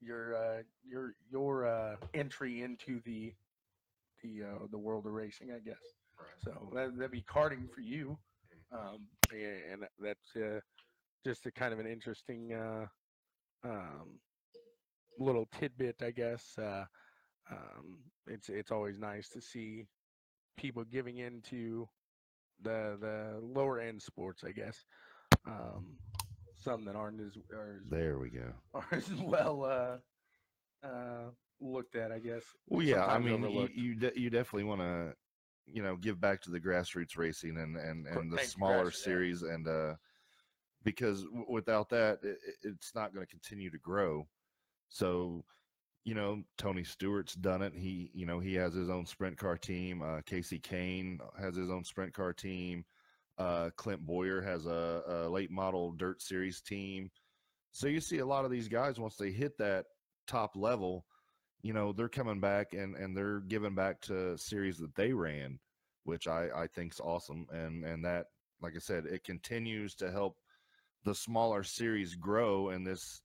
your 0.00 0.34
uh, 0.34 0.62
your 0.86 1.14
your 1.30 1.66
uh, 1.66 1.96
entry 2.14 2.62
into 2.62 3.00
the 3.04 3.32
the 4.22 4.42
uh, 4.42 4.66
the 4.70 4.78
world 4.78 5.06
of 5.06 5.12
racing, 5.12 5.52
I 5.52 5.58
guess. 5.58 5.94
So 6.42 6.70
that, 6.74 6.96
that'd 6.96 7.10
be 7.10 7.22
karting 7.22 7.72
for 7.72 7.80
you, 7.80 8.18
um, 8.72 9.06
yeah, 9.32 9.72
and 9.72 9.84
that's 10.00 10.36
uh, 10.36 10.60
just 11.24 11.46
a 11.46 11.50
kind 11.52 11.72
of 11.72 11.78
an 11.78 11.86
interesting 11.86 12.52
uh, 12.52 12.86
um, 13.64 14.18
little 15.18 15.48
tidbit, 15.58 16.02
I 16.02 16.10
guess. 16.10 16.56
Uh, 16.58 16.84
um, 17.50 17.98
it's 18.26 18.48
it's 18.48 18.70
always 18.70 18.98
nice 18.98 19.28
to 19.30 19.40
see 19.40 19.86
people 20.56 20.84
giving 20.84 21.18
into 21.18 21.88
the 22.62 22.96
the 23.00 23.38
lower 23.40 23.80
end 23.80 24.02
sports, 24.02 24.44
I 24.44 24.52
guess. 24.52 24.84
Um, 25.46 25.96
some 26.62 26.84
that 26.84 26.96
aren't 26.96 27.20
as, 27.20 27.36
are 27.52 27.76
as 27.76 27.90
There 27.90 28.18
we 28.18 28.30
go. 28.30 28.52
are 28.74 28.86
as 28.92 29.12
well 29.14 29.64
uh, 29.64 30.86
uh, 30.86 31.30
looked 31.60 31.96
at, 31.96 32.12
I 32.12 32.18
guess. 32.18 32.42
Well, 32.66 32.84
yeah, 32.84 33.06
I 33.06 33.18
mean, 33.18 33.28
you 33.42 33.48
overlooked. 33.48 33.74
you, 33.74 33.94
de- 33.94 34.20
you 34.20 34.30
definitely 34.30 34.64
want 34.64 34.80
to, 34.80 35.14
you 35.66 35.82
know, 35.82 35.96
give 35.96 36.20
back 36.20 36.40
to 36.42 36.50
the 36.50 36.60
grassroots 36.60 37.16
racing 37.16 37.58
and 37.58 37.76
and 37.76 38.06
and 38.06 38.32
the 38.32 38.36
thank 38.36 38.48
you, 38.48 38.52
smaller 38.52 38.90
series, 38.90 39.42
and 39.42 39.68
uh, 39.68 39.94
because 40.82 41.24
w- 41.24 41.46
without 41.48 41.88
that, 41.90 42.20
it, 42.22 42.38
it's 42.62 42.94
not 42.94 43.12
going 43.14 43.24
to 43.24 43.30
continue 43.30 43.70
to 43.70 43.78
grow. 43.78 44.26
So, 44.88 45.44
you 46.04 46.14
know, 46.14 46.42
Tony 46.56 46.84
Stewart's 46.84 47.34
done 47.34 47.60
it. 47.60 47.74
He, 47.74 48.10
you 48.14 48.24
know, 48.24 48.40
he 48.40 48.54
has 48.54 48.72
his 48.72 48.88
own 48.88 49.04
sprint 49.04 49.36
car 49.36 49.58
team. 49.58 50.00
Uh, 50.00 50.22
Kasey 50.22 50.62
Kahne 50.62 51.18
has 51.38 51.54
his 51.54 51.70
own 51.70 51.84
sprint 51.84 52.14
car 52.14 52.32
team. 52.32 52.84
Uh, 53.38 53.70
Clint 53.76 54.04
Bowyer 54.04 54.40
has 54.42 54.66
a, 54.66 55.02
a 55.06 55.28
late 55.28 55.50
model 55.50 55.92
dirt 55.92 56.20
series 56.20 56.60
team. 56.60 57.10
So 57.72 57.86
you 57.86 58.00
see 58.00 58.18
a 58.18 58.26
lot 58.26 58.44
of 58.44 58.50
these 58.50 58.68
guys 58.68 58.98
once 58.98 59.16
they 59.16 59.30
hit 59.30 59.56
that 59.58 59.86
top 60.26 60.56
level, 60.56 61.04
you 61.62 61.72
know, 61.72 61.92
they're 61.92 62.08
coming 62.08 62.40
back 62.40 62.72
and 62.72 62.96
and 62.96 63.16
they're 63.16 63.40
giving 63.40 63.74
back 63.74 64.00
to 64.02 64.36
series 64.38 64.78
that 64.78 64.94
they 64.96 65.12
ran, 65.12 65.58
which 66.04 66.26
I 66.26 66.48
I 66.54 66.66
think's 66.66 67.00
awesome. 67.00 67.46
And 67.52 67.84
and 67.84 68.04
that, 68.04 68.26
like 68.60 68.74
I 68.74 68.80
said, 68.80 69.06
it 69.06 69.24
continues 69.24 69.94
to 69.96 70.10
help 70.10 70.38
the 71.04 71.14
smaller 71.14 71.62
series 71.62 72.14
grow. 72.14 72.70
And 72.70 72.86
this, 72.86 73.22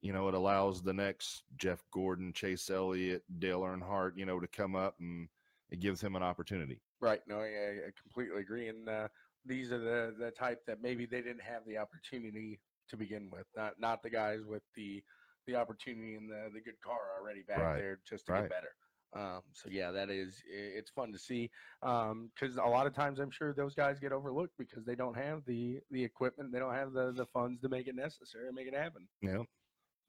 you 0.00 0.12
know, 0.12 0.28
it 0.28 0.34
allows 0.34 0.82
the 0.82 0.94
next 0.94 1.42
Jeff 1.58 1.82
Gordon, 1.92 2.32
Chase 2.32 2.70
Elliott, 2.70 3.22
Dale 3.38 3.60
Earnhardt, 3.60 4.16
you 4.16 4.24
know, 4.24 4.40
to 4.40 4.46
come 4.48 4.74
up 4.74 4.96
and 5.00 5.28
it 5.70 5.80
gives 5.80 6.00
him 6.00 6.16
an 6.16 6.22
opportunity. 6.22 6.80
Right. 7.00 7.20
No, 7.26 7.38
I, 7.40 7.88
I 7.88 7.90
completely 8.02 8.40
agree. 8.40 8.68
And 8.68 8.88
uh, 8.88 9.08
these 9.44 9.72
are 9.72 9.78
the 9.78 10.14
the 10.18 10.30
type 10.30 10.60
that 10.66 10.82
maybe 10.82 11.06
they 11.06 11.22
didn't 11.22 11.42
have 11.42 11.62
the 11.66 11.78
opportunity 11.78 12.60
to 12.88 12.96
begin 12.96 13.30
with. 13.30 13.46
Not 13.56 13.74
not 13.78 14.02
the 14.02 14.10
guys 14.10 14.40
with 14.46 14.62
the 14.74 15.02
the 15.46 15.56
opportunity 15.56 16.14
and 16.14 16.30
the 16.30 16.50
the 16.52 16.60
good 16.60 16.80
car 16.84 17.00
already 17.18 17.42
back 17.42 17.58
Right, 17.58 17.78
there 17.78 18.00
just 18.08 18.26
to 18.26 18.32
right. 18.32 18.42
get 18.42 18.50
better. 18.50 18.74
Um, 19.12 19.42
so 19.52 19.68
yeah, 19.68 19.90
that 19.90 20.08
is 20.08 20.40
it's 20.46 20.90
fun 20.90 21.12
to 21.12 21.18
see 21.18 21.50
because 21.80 22.56
a 22.56 22.68
lot 22.68 22.86
of 22.86 22.94
times 22.94 23.18
I'm 23.18 23.30
sure 23.30 23.52
those 23.52 23.74
guys 23.74 23.98
get 23.98 24.12
overlooked 24.12 24.56
because 24.56 24.84
they 24.84 24.94
don't 24.94 25.16
have 25.16 25.44
the 25.46 25.80
the 25.90 26.04
equipment, 26.04 26.52
they 26.52 26.60
don't 26.60 26.74
have 26.74 26.92
the 26.92 27.12
the 27.12 27.26
funds 27.26 27.60
to 27.62 27.68
make 27.68 27.88
it 27.88 27.96
necessary 27.96 28.46
and 28.46 28.54
make 28.54 28.68
it 28.68 28.74
happen. 28.74 29.08
Yeah. 29.20 29.42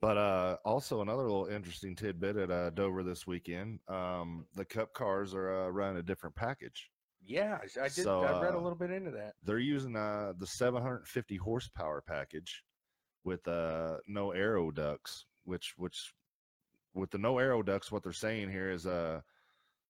But 0.01 0.17
uh, 0.17 0.57
also 0.65 1.01
another 1.01 1.23
little 1.23 1.45
interesting 1.45 1.95
tidbit 1.95 2.35
at 2.35 2.49
uh, 2.49 2.71
Dover 2.71 3.03
this 3.03 3.27
weekend. 3.27 3.79
Um, 3.87 4.47
the 4.55 4.65
Cup 4.65 4.93
cars 4.93 5.35
are 5.35 5.65
uh, 5.65 5.69
running 5.69 5.97
a 5.97 6.03
different 6.03 6.35
package. 6.35 6.89
Yeah, 7.25 7.59
I 7.79 7.83
did. 7.83 8.03
So, 8.03 8.21
I 8.21 8.41
read 8.41 8.53
a 8.53 8.57
uh, 8.57 8.61
little 8.61 8.77
bit 8.77 8.91
into 8.91 9.11
that. 9.11 9.33
They're 9.43 9.59
using 9.59 9.95
uh, 9.95 10.33
the 10.37 10.47
750 10.47 11.35
horsepower 11.37 12.01
package 12.05 12.63
with 13.23 13.47
uh, 13.47 13.97
no 14.07 14.31
aero 14.31 14.71
ducts, 14.71 15.25
which 15.45 15.73
which 15.77 16.13
with 16.93 17.11
the 17.11 17.17
no 17.17 17.37
aero 17.37 17.61
ducts, 17.61 17.91
what 17.91 18.03
they're 18.03 18.11
saying 18.11 18.49
here 18.49 18.71
is 18.71 18.85
uh, 18.85 19.21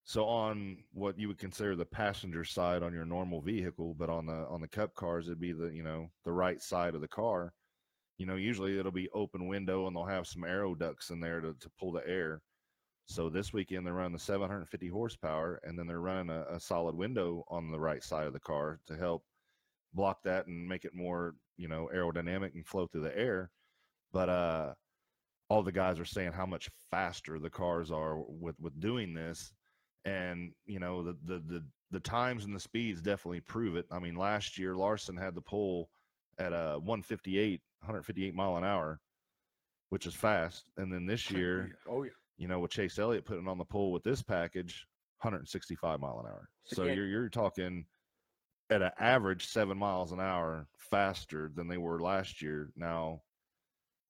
so 0.04 0.26
on 0.26 0.78
what 0.94 1.18
you 1.18 1.28
would 1.28 1.38
consider 1.38 1.76
the 1.76 1.86
passenger 1.86 2.44
side 2.44 2.84
on 2.84 2.94
your 2.94 3.06
normal 3.06 3.42
vehicle, 3.42 3.96
but 3.98 4.10
on 4.10 4.26
the 4.26 4.46
on 4.50 4.62
the 4.62 4.68
Cup 4.68 4.94
cars, 4.96 5.28
it'd 5.28 5.40
be 5.40 5.54
the 5.54 5.68
you 5.68 5.84
know 5.84 6.10
the 6.26 6.32
right 6.32 6.62
side 6.62 6.96
of 6.96 7.02
the 7.02 7.08
car. 7.08 7.54
You 8.18 8.26
know, 8.26 8.36
usually 8.36 8.78
it'll 8.78 8.92
be 8.92 9.10
open 9.14 9.48
window 9.48 9.88
and 9.88 9.96
they'll 9.96 10.06
have 10.06 10.28
some 10.28 10.44
aero 10.44 10.76
ducts 10.76 11.10
in 11.10 11.20
there 11.20 11.42
to, 11.42 11.56
to 11.60 11.70
pull 11.80 11.92
the 11.92 12.08
air. 12.08 12.42
So 13.12 13.30
this 13.30 13.52
weekend 13.52 13.86
they're 13.86 13.94
running 13.94 14.14
the 14.14 14.20
750 14.20 14.88
horsepower 14.88 15.60
and 15.64 15.78
then 15.78 15.86
they're 15.86 16.00
running 16.00 16.30
a, 16.30 16.46
a 16.56 16.60
solid 16.60 16.96
window 16.96 17.44
on 17.50 17.70
the 17.70 17.80
right 17.80 18.02
side 18.02 18.26
of 18.26 18.32
the 18.32 18.40
car 18.40 18.80
to 18.88 18.96
help 18.96 19.26
block 19.94 20.24
that 20.24 20.48
and 20.48 20.66
make 20.68 20.86
it 20.86 20.96
more, 20.96 21.36
you 21.58 21.68
know, 21.68 21.90
aerodynamic 21.94 22.56
and 22.56 22.66
flow 22.66 22.88
through 22.88 23.04
the 23.04 23.18
air. 23.18 23.52
But 24.14 24.30
uh 24.30 24.74
all 25.50 25.62
the 25.62 25.74
guys 25.74 26.00
are 26.00 26.06
saying 26.06 26.32
how 26.32 26.46
much 26.46 26.70
faster 26.90 27.38
the 27.38 27.50
cars 27.50 27.92
are 27.92 28.18
with 28.18 28.58
with 28.62 28.80
doing 28.80 29.14
this 29.14 29.52
and 30.06 30.54
you 30.66 30.80
know 30.80 31.04
the 31.04 31.18
the 31.26 31.40
the, 31.48 31.64
the 31.92 32.00
times 32.00 32.46
and 32.46 32.56
the 32.56 32.60
speeds 32.62 33.02
definitely 33.02 33.42
prove 33.42 33.76
it. 33.76 33.86
I 33.92 34.00
mean, 34.00 34.16
last 34.16 34.58
year 34.58 34.76
Larson 34.76 35.18
had 35.18 35.36
the 35.36 35.42
pole 35.42 35.90
at 36.40 36.54
a 36.54 36.80
158 36.80 37.62
158 37.82 38.34
mile 38.34 38.56
an 38.56 38.64
hour, 38.64 39.02
which 39.90 40.06
is 40.06 40.14
fast. 40.14 40.64
And 40.78 40.92
then 40.94 41.06
this 41.06 41.30
year, 41.32 41.76
oh 41.90 42.04
yeah, 42.04 42.12
you 42.42 42.48
know, 42.48 42.60
with 42.60 42.72
Chase 42.72 42.98
Elliott 42.98 43.26
putting 43.26 43.48
on 43.48 43.60
the 43.60 43.64
pole 43.64 43.92
with 43.92 44.04
this 44.04 44.24
package, 44.24 44.88
165 45.22 46.00
mile 46.00 46.20
an 46.26 46.32
hour. 46.32 46.50
So, 46.66 46.86
yeah. 46.86 46.94
you're 46.94 47.06
you're 47.06 47.30
talking 47.30 47.86
at 48.72 48.82
an 48.82 48.90
average 49.00 49.46
seven 49.46 49.78
miles 49.78 50.12
an 50.12 50.20
hour 50.20 50.66
faster 50.76 51.52
than 51.56 51.68
they 51.68 51.78
were 51.78 52.00
last 52.00 52.42
year. 52.42 52.72
Now, 52.76 53.22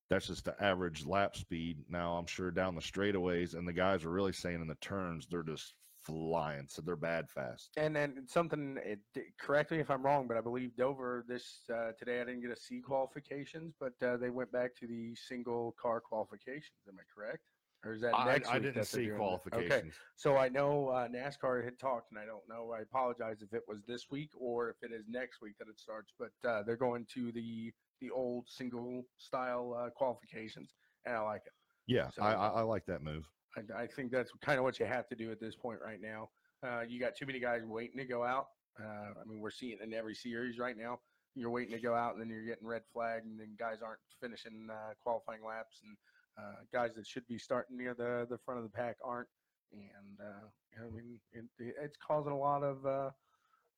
that's 0.08 0.28
just 0.28 0.46
the 0.46 0.54
average 0.62 1.04
lap 1.04 1.36
speed. 1.36 1.76
Now, 1.90 2.14
I'm 2.14 2.24
sure 2.24 2.50
down 2.50 2.74
the 2.74 2.80
straightaways, 2.80 3.54
and 3.54 3.68
the 3.68 3.72
guys 3.72 4.02
are 4.02 4.10
really 4.10 4.32
saying 4.32 4.62
in 4.62 4.66
the 4.66 4.76
turns, 4.76 5.26
they're 5.26 5.42
just 5.42 5.74
flying. 6.02 6.64
So 6.68 6.80
they're 6.80 6.96
bad 6.96 7.28
fast. 7.28 7.72
and 7.76 7.94
then 7.94 8.24
something. 8.26 8.78
It, 8.82 9.00
correct 9.38 9.72
me 9.72 9.78
if 9.78 9.90
I'm 9.90 10.02
wrong, 10.02 10.26
but 10.26 10.38
I 10.38 10.40
believe 10.40 10.74
Dover 10.74 11.22
this 11.28 11.64
uh, 11.70 11.92
today. 11.98 12.22
I 12.22 12.24
didn't 12.24 12.40
get 12.40 12.50
a 12.50 12.56
C 12.56 12.80
qualifications, 12.80 13.74
but 13.78 13.92
uh, 14.02 14.16
they 14.16 14.30
went 14.30 14.50
back 14.52 14.74
to 14.76 14.86
the 14.86 15.14
single 15.16 15.74
car 15.78 16.00
qualifications. 16.00 16.80
Am 16.88 16.94
I 16.98 17.04
correct? 17.14 17.42
Or 17.84 17.94
is 17.94 18.00
that 18.02 18.14
I, 18.14 18.26
next 18.26 18.48
I 18.48 18.54
week 18.54 18.62
didn't 18.62 18.84
see 18.84 19.08
qualifications. 19.08 19.72
Okay, 19.72 19.90
so 20.16 20.36
I 20.36 20.48
know 20.48 20.88
uh, 20.88 21.08
NASCAR 21.08 21.64
had 21.64 21.78
talked, 21.78 22.10
and 22.12 22.18
I 22.18 22.24
don't 22.24 22.48
know. 22.48 22.72
I 22.76 22.80
apologize 22.82 23.42
if 23.42 23.52
it 23.52 23.62
was 23.66 23.78
this 23.88 24.06
week 24.10 24.30
or 24.38 24.70
if 24.70 24.76
it 24.82 24.94
is 24.94 25.04
next 25.08 25.40
week 25.42 25.54
that 25.58 25.68
it 25.68 25.80
starts. 25.80 26.12
But 26.18 26.48
uh, 26.48 26.62
they're 26.62 26.76
going 26.76 27.06
to 27.14 27.32
the 27.32 27.72
the 28.00 28.10
old 28.10 28.48
single 28.48 29.04
style 29.18 29.76
uh, 29.78 29.90
qualifications, 29.90 30.74
and 31.06 31.16
I 31.16 31.20
like 31.20 31.42
it. 31.46 31.52
Yeah, 31.86 32.10
So- 32.10 32.22
I, 32.22 32.32
I, 32.34 32.48
I 32.48 32.60
like 32.62 32.84
that 32.86 33.02
move. 33.02 33.28
I, 33.56 33.82
I 33.82 33.86
think 33.86 34.10
that's 34.10 34.30
kind 34.40 34.58
of 34.58 34.64
what 34.64 34.78
you 34.80 34.86
have 34.86 35.08
to 35.08 35.14
do 35.16 35.30
at 35.30 35.40
this 35.40 35.54
point 35.54 35.78
right 35.84 36.00
now. 36.00 36.30
Uh, 36.66 36.82
you 36.88 36.98
got 37.00 37.14
too 37.16 37.26
many 37.26 37.38
guys 37.38 37.62
waiting 37.64 37.98
to 37.98 38.04
go 38.04 38.24
out. 38.24 38.46
Uh, 38.80 38.84
I 39.20 39.24
mean, 39.28 39.40
we're 39.40 39.50
seeing 39.50 39.78
it 39.80 39.84
in 39.84 39.92
every 39.92 40.14
series 40.14 40.58
right 40.58 40.76
now. 40.76 41.00
You're 41.34 41.50
waiting 41.50 41.74
to 41.74 41.80
go 41.80 41.94
out, 41.94 42.12
and 42.12 42.20
then 42.20 42.28
you're 42.28 42.44
getting 42.46 42.66
red 42.66 42.82
flag, 42.92 43.22
and 43.24 43.38
then 43.38 43.54
guys 43.58 43.78
aren't 43.84 44.00
finishing 44.20 44.68
uh, 44.70 44.94
qualifying 45.02 45.40
laps, 45.46 45.80
and 45.84 45.96
uh, 46.38 46.62
guys 46.72 46.94
that 46.94 47.06
should 47.06 47.26
be 47.26 47.38
starting 47.38 47.76
near 47.76 47.94
the 47.94 48.26
the 48.28 48.38
front 48.38 48.58
of 48.58 48.64
the 48.64 48.70
pack 48.76 48.96
aren't. 49.04 49.28
And 49.72 50.18
uh, 50.20 50.84
I 50.84 50.90
mean, 50.90 51.18
it, 51.32 51.44
it's 51.58 51.96
causing 51.96 52.32
a 52.32 52.38
lot 52.38 52.62
of 52.62 52.84
uh, 52.86 53.10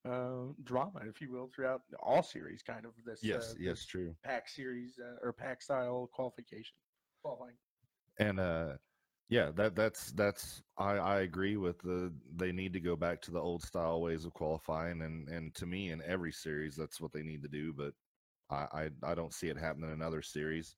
uh, 0.09 0.53
drama, 0.65 1.01
if 1.09 1.21
you 1.21 1.33
will, 1.33 1.51
throughout 1.55 1.83
all 2.03 2.23
series. 2.23 2.63
Kind 2.63 2.85
of 2.87 2.93
this 3.05 3.31
Yes, 3.31 3.35
uh, 3.35 3.55
yes, 3.59 3.85
this 3.85 3.87
true. 3.87 4.17
pack 4.25 4.49
series 4.49 4.99
uh, 4.99 5.17
or 5.23 5.33
pack 5.33 5.63
style 5.63 6.09
qualification 6.13 6.77
qualifying. 7.23 7.57
and 8.19 8.39
uh 8.41 8.73
yeah 9.29 9.51
that 9.55 9.75
that's 9.75 10.13
that's 10.13 10.63
i 10.79 10.93
i 10.97 11.21
agree 11.21 11.57
with 11.57 11.79
the 11.81 12.13
they 12.37 12.53
need 12.53 12.73
to 12.73 12.81
go 12.81 12.97
back 12.97 13.21
to 13.21 13.31
the 13.31 13.41
old 13.41 13.63
style 13.63 14.01
ways 14.01 14.25
of 14.25 14.33
qualifying 14.35 15.03
and 15.03 15.29
and 15.29 15.55
to 15.55 15.67
me 15.67 15.91
in 15.91 16.03
every 16.07 16.33
series 16.33 16.77
that's 16.77 17.01
what 17.01 17.13
they 17.13 17.23
need 17.23 17.43
to 17.43 17.49
do 17.49 17.73
but 17.73 17.93
i 18.51 18.89
i, 19.05 19.11
I 19.11 19.15
don't 19.15 19.33
see 19.35 19.49
it 19.49 19.59
happening 19.59 19.93
in 19.93 20.03
other 20.03 20.23
series 20.23 20.77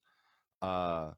uh 0.62 1.10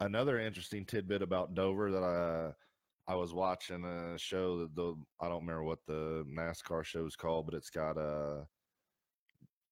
another 0.00 0.38
interesting 0.38 0.84
tidbit 0.84 1.22
about 1.22 1.54
dover 1.54 1.90
that 1.90 2.02
i 2.02 3.12
i 3.12 3.14
was 3.14 3.32
watching 3.32 3.84
a 3.84 4.18
show 4.18 4.58
that 4.58 4.74
the 4.74 4.94
i 5.20 5.28
don't 5.28 5.40
remember 5.40 5.64
what 5.64 5.78
the 5.86 6.24
nascar 6.36 6.84
show 6.84 7.06
is 7.06 7.16
called 7.16 7.46
but 7.46 7.54
it's 7.54 7.70
got 7.70 7.96
uh 7.96 8.42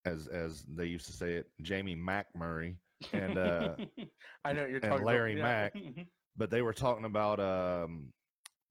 as 0.07 0.27
as 0.29 0.65
they 0.69 0.87
used 0.87 1.07
to 1.07 1.13
say 1.13 1.35
it 1.35 1.47
jamie 1.63 1.97
mcmurray 1.97 2.75
and 3.13 3.39
uh 3.39 3.75
I 4.45 4.53
know 4.53 4.67
you're 4.67 4.77
and 4.77 4.85
talking 4.85 5.07
Larry 5.07 5.41
about. 5.41 5.75
Mack. 5.75 6.07
but 6.37 6.51
they 6.51 6.63
were 6.63 6.73
talking 6.73 7.05
about 7.05 7.41
um, 7.41 8.13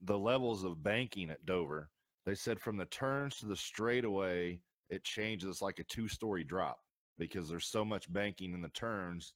the 0.01 0.17
levels 0.17 0.63
of 0.63 0.83
banking 0.83 1.29
at 1.29 1.45
Dover. 1.45 1.89
They 2.25 2.35
said 2.35 2.59
from 2.59 2.77
the 2.77 2.85
turns 2.85 3.37
to 3.37 3.47
the 3.47 3.55
straightaway, 3.55 4.59
it 4.89 5.03
changes 5.03 5.61
like 5.61 5.79
a 5.79 5.83
two 5.85 6.07
story 6.07 6.43
drop 6.43 6.77
because 7.17 7.49
there's 7.49 7.67
so 7.67 7.83
much 7.83 8.11
banking 8.11 8.53
in 8.53 8.61
the 8.61 8.69
turns. 8.69 9.33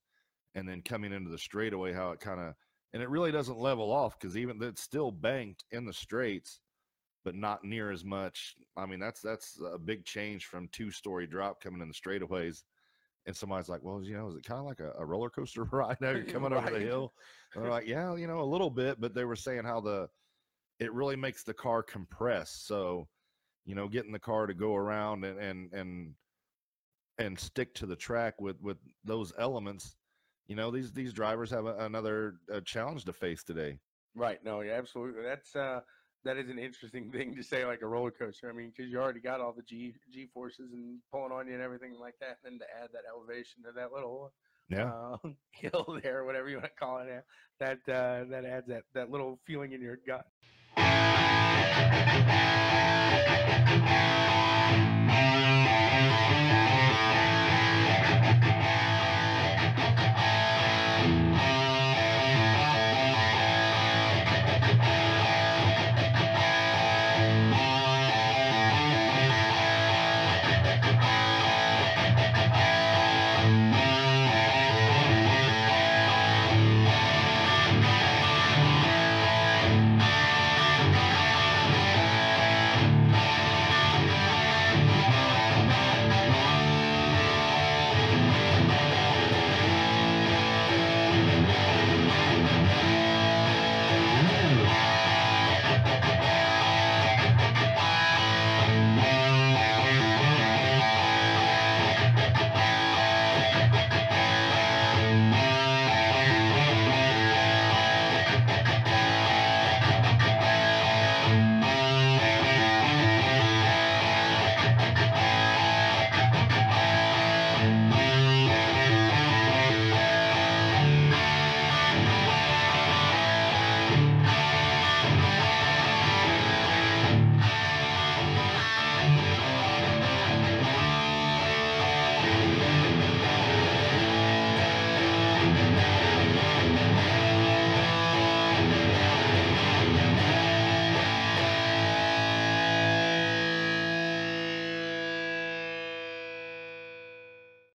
And 0.58 0.68
then 0.68 0.82
coming 0.82 1.14
into 1.14 1.30
the 1.30 1.38
straightaway, 1.38 1.94
how 1.94 2.12
it 2.12 2.20
kind 2.20 2.40
of, 2.40 2.56
and 2.94 3.04
it 3.04 3.10
really 3.10 3.32
doesn't 3.32 3.60
level 3.60 3.92
off 3.92 4.20
because 4.20 4.36
even 4.36 4.62
it's 4.64 4.82
still 4.82 5.12
banked 5.12 5.64
in 5.72 5.86
the 5.86 5.94
straights, 5.94 6.62
but 7.24 7.36
not 7.36 7.64
near 7.64 7.92
as 7.92 8.04
much. 8.04 8.56
I 8.76 8.88
mean, 8.88 9.00
that's 9.00 9.22
that's 9.22 9.60
a 9.74 9.78
big 9.78 10.04
change 10.04 10.46
from 10.46 10.68
two 10.72 10.90
story 10.90 11.28
drop 11.28 11.62
coming 11.62 11.82
in 11.82 11.88
the 11.88 11.94
straightaways. 11.94 12.64
And 13.28 13.36
somebody's 13.36 13.70
like, 13.70 13.84
well, 13.84 14.02
you 14.02 14.16
know, 14.16 14.30
is 14.30 14.36
it 14.36 14.46
kind 14.46 14.60
of 14.60 14.66
like 14.66 14.80
a, 14.80 14.94
a 14.98 15.06
roller 15.06 15.30
coaster 15.30 15.64
ride 15.72 15.98
now 16.02 16.12
you're 16.12 16.24
coming 16.24 16.54
over 16.54 16.72
the 16.72 16.80
hill? 16.80 17.14
And 17.54 17.64
they're 17.64 17.72
like, 17.72 17.86
yeah, 17.86 18.16
you 18.16 18.26
know, 18.26 18.40
a 18.40 18.44
little 18.44 18.70
bit, 18.72 19.00
but 19.00 19.14
they 19.14 19.26
were 19.26 19.36
saying 19.36 19.64
how 19.64 19.80
the 19.80 20.10
it 20.80 20.92
really 20.94 21.16
makes 21.16 21.44
the 21.44 21.54
car 21.54 21.84
compress. 21.84 22.50
So, 22.52 23.08
you 23.66 23.76
know, 23.76 23.88
getting 23.88 24.12
the 24.12 24.20
car 24.20 24.48
to 24.48 24.54
go 24.56 24.76
around 24.76 25.24
and 25.24 25.40
and 25.40 25.74
and 25.74 26.14
and 27.20 27.38
stick 27.38 27.74
to 27.76 27.86
the 27.86 27.96
track 27.96 28.40
with 28.40 28.60
with 28.62 28.78
those 29.04 29.34
elements, 29.38 29.96
you 30.48 30.56
know, 30.56 30.72
these 30.72 30.94
these 30.94 31.14
drivers 31.14 31.52
have 31.52 31.66
a, 31.66 31.78
another 31.78 32.40
uh 32.52 32.62
challenge 32.62 33.06
to 33.06 33.14
face 33.14 33.44
today. 33.44 33.80
Right. 34.16 34.44
No, 34.44 34.62
yeah, 34.62 34.74
absolutely. 34.74 35.24
That's 35.24 35.56
uh 35.56 35.82
that 36.24 36.38
is 36.38 36.50
an 36.50 36.60
interesting 36.60 37.12
thing 37.14 37.36
to 37.36 37.44
say 37.44 37.66
like 37.66 37.82
a 37.82 37.88
roller 37.88 38.12
coaster. 38.12 38.50
I 38.50 38.54
mean, 38.54 38.72
because 38.76 38.92
you 38.92 39.00
already 39.00 39.20
got 39.20 39.42
all 39.42 39.54
the 39.54 39.64
G 39.64 39.96
G 40.10 40.28
forces 40.28 40.72
and 40.74 41.02
pulling 41.12 41.32
on 41.32 41.48
you 41.48 41.54
and 41.54 41.62
everything 41.62 41.94
like 41.94 42.20
that, 42.20 42.40
and 42.44 42.60
then 42.60 42.68
to 42.68 42.76
add 42.76 42.92
that 42.94 43.06
elevation 43.08 43.64
to 43.64 43.72
that 43.74 43.92
little 43.92 44.34
Yeah, 44.70 44.92
uh, 44.92 45.18
hill 45.52 46.00
there, 46.04 46.26
whatever 46.26 46.50
you 46.50 46.58
want 46.58 46.66
to 46.66 46.76
call 46.76 47.00
it, 47.00 47.26
that 47.60 47.80
uh, 47.90 48.26
that 48.26 48.46
adds 48.46 48.68
that 48.68 48.86
that 48.94 49.10
little 49.12 49.40
feeling 49.46 49.74
in 49.74 49.82
your 49.82 49.98
gut. 49.98 50.28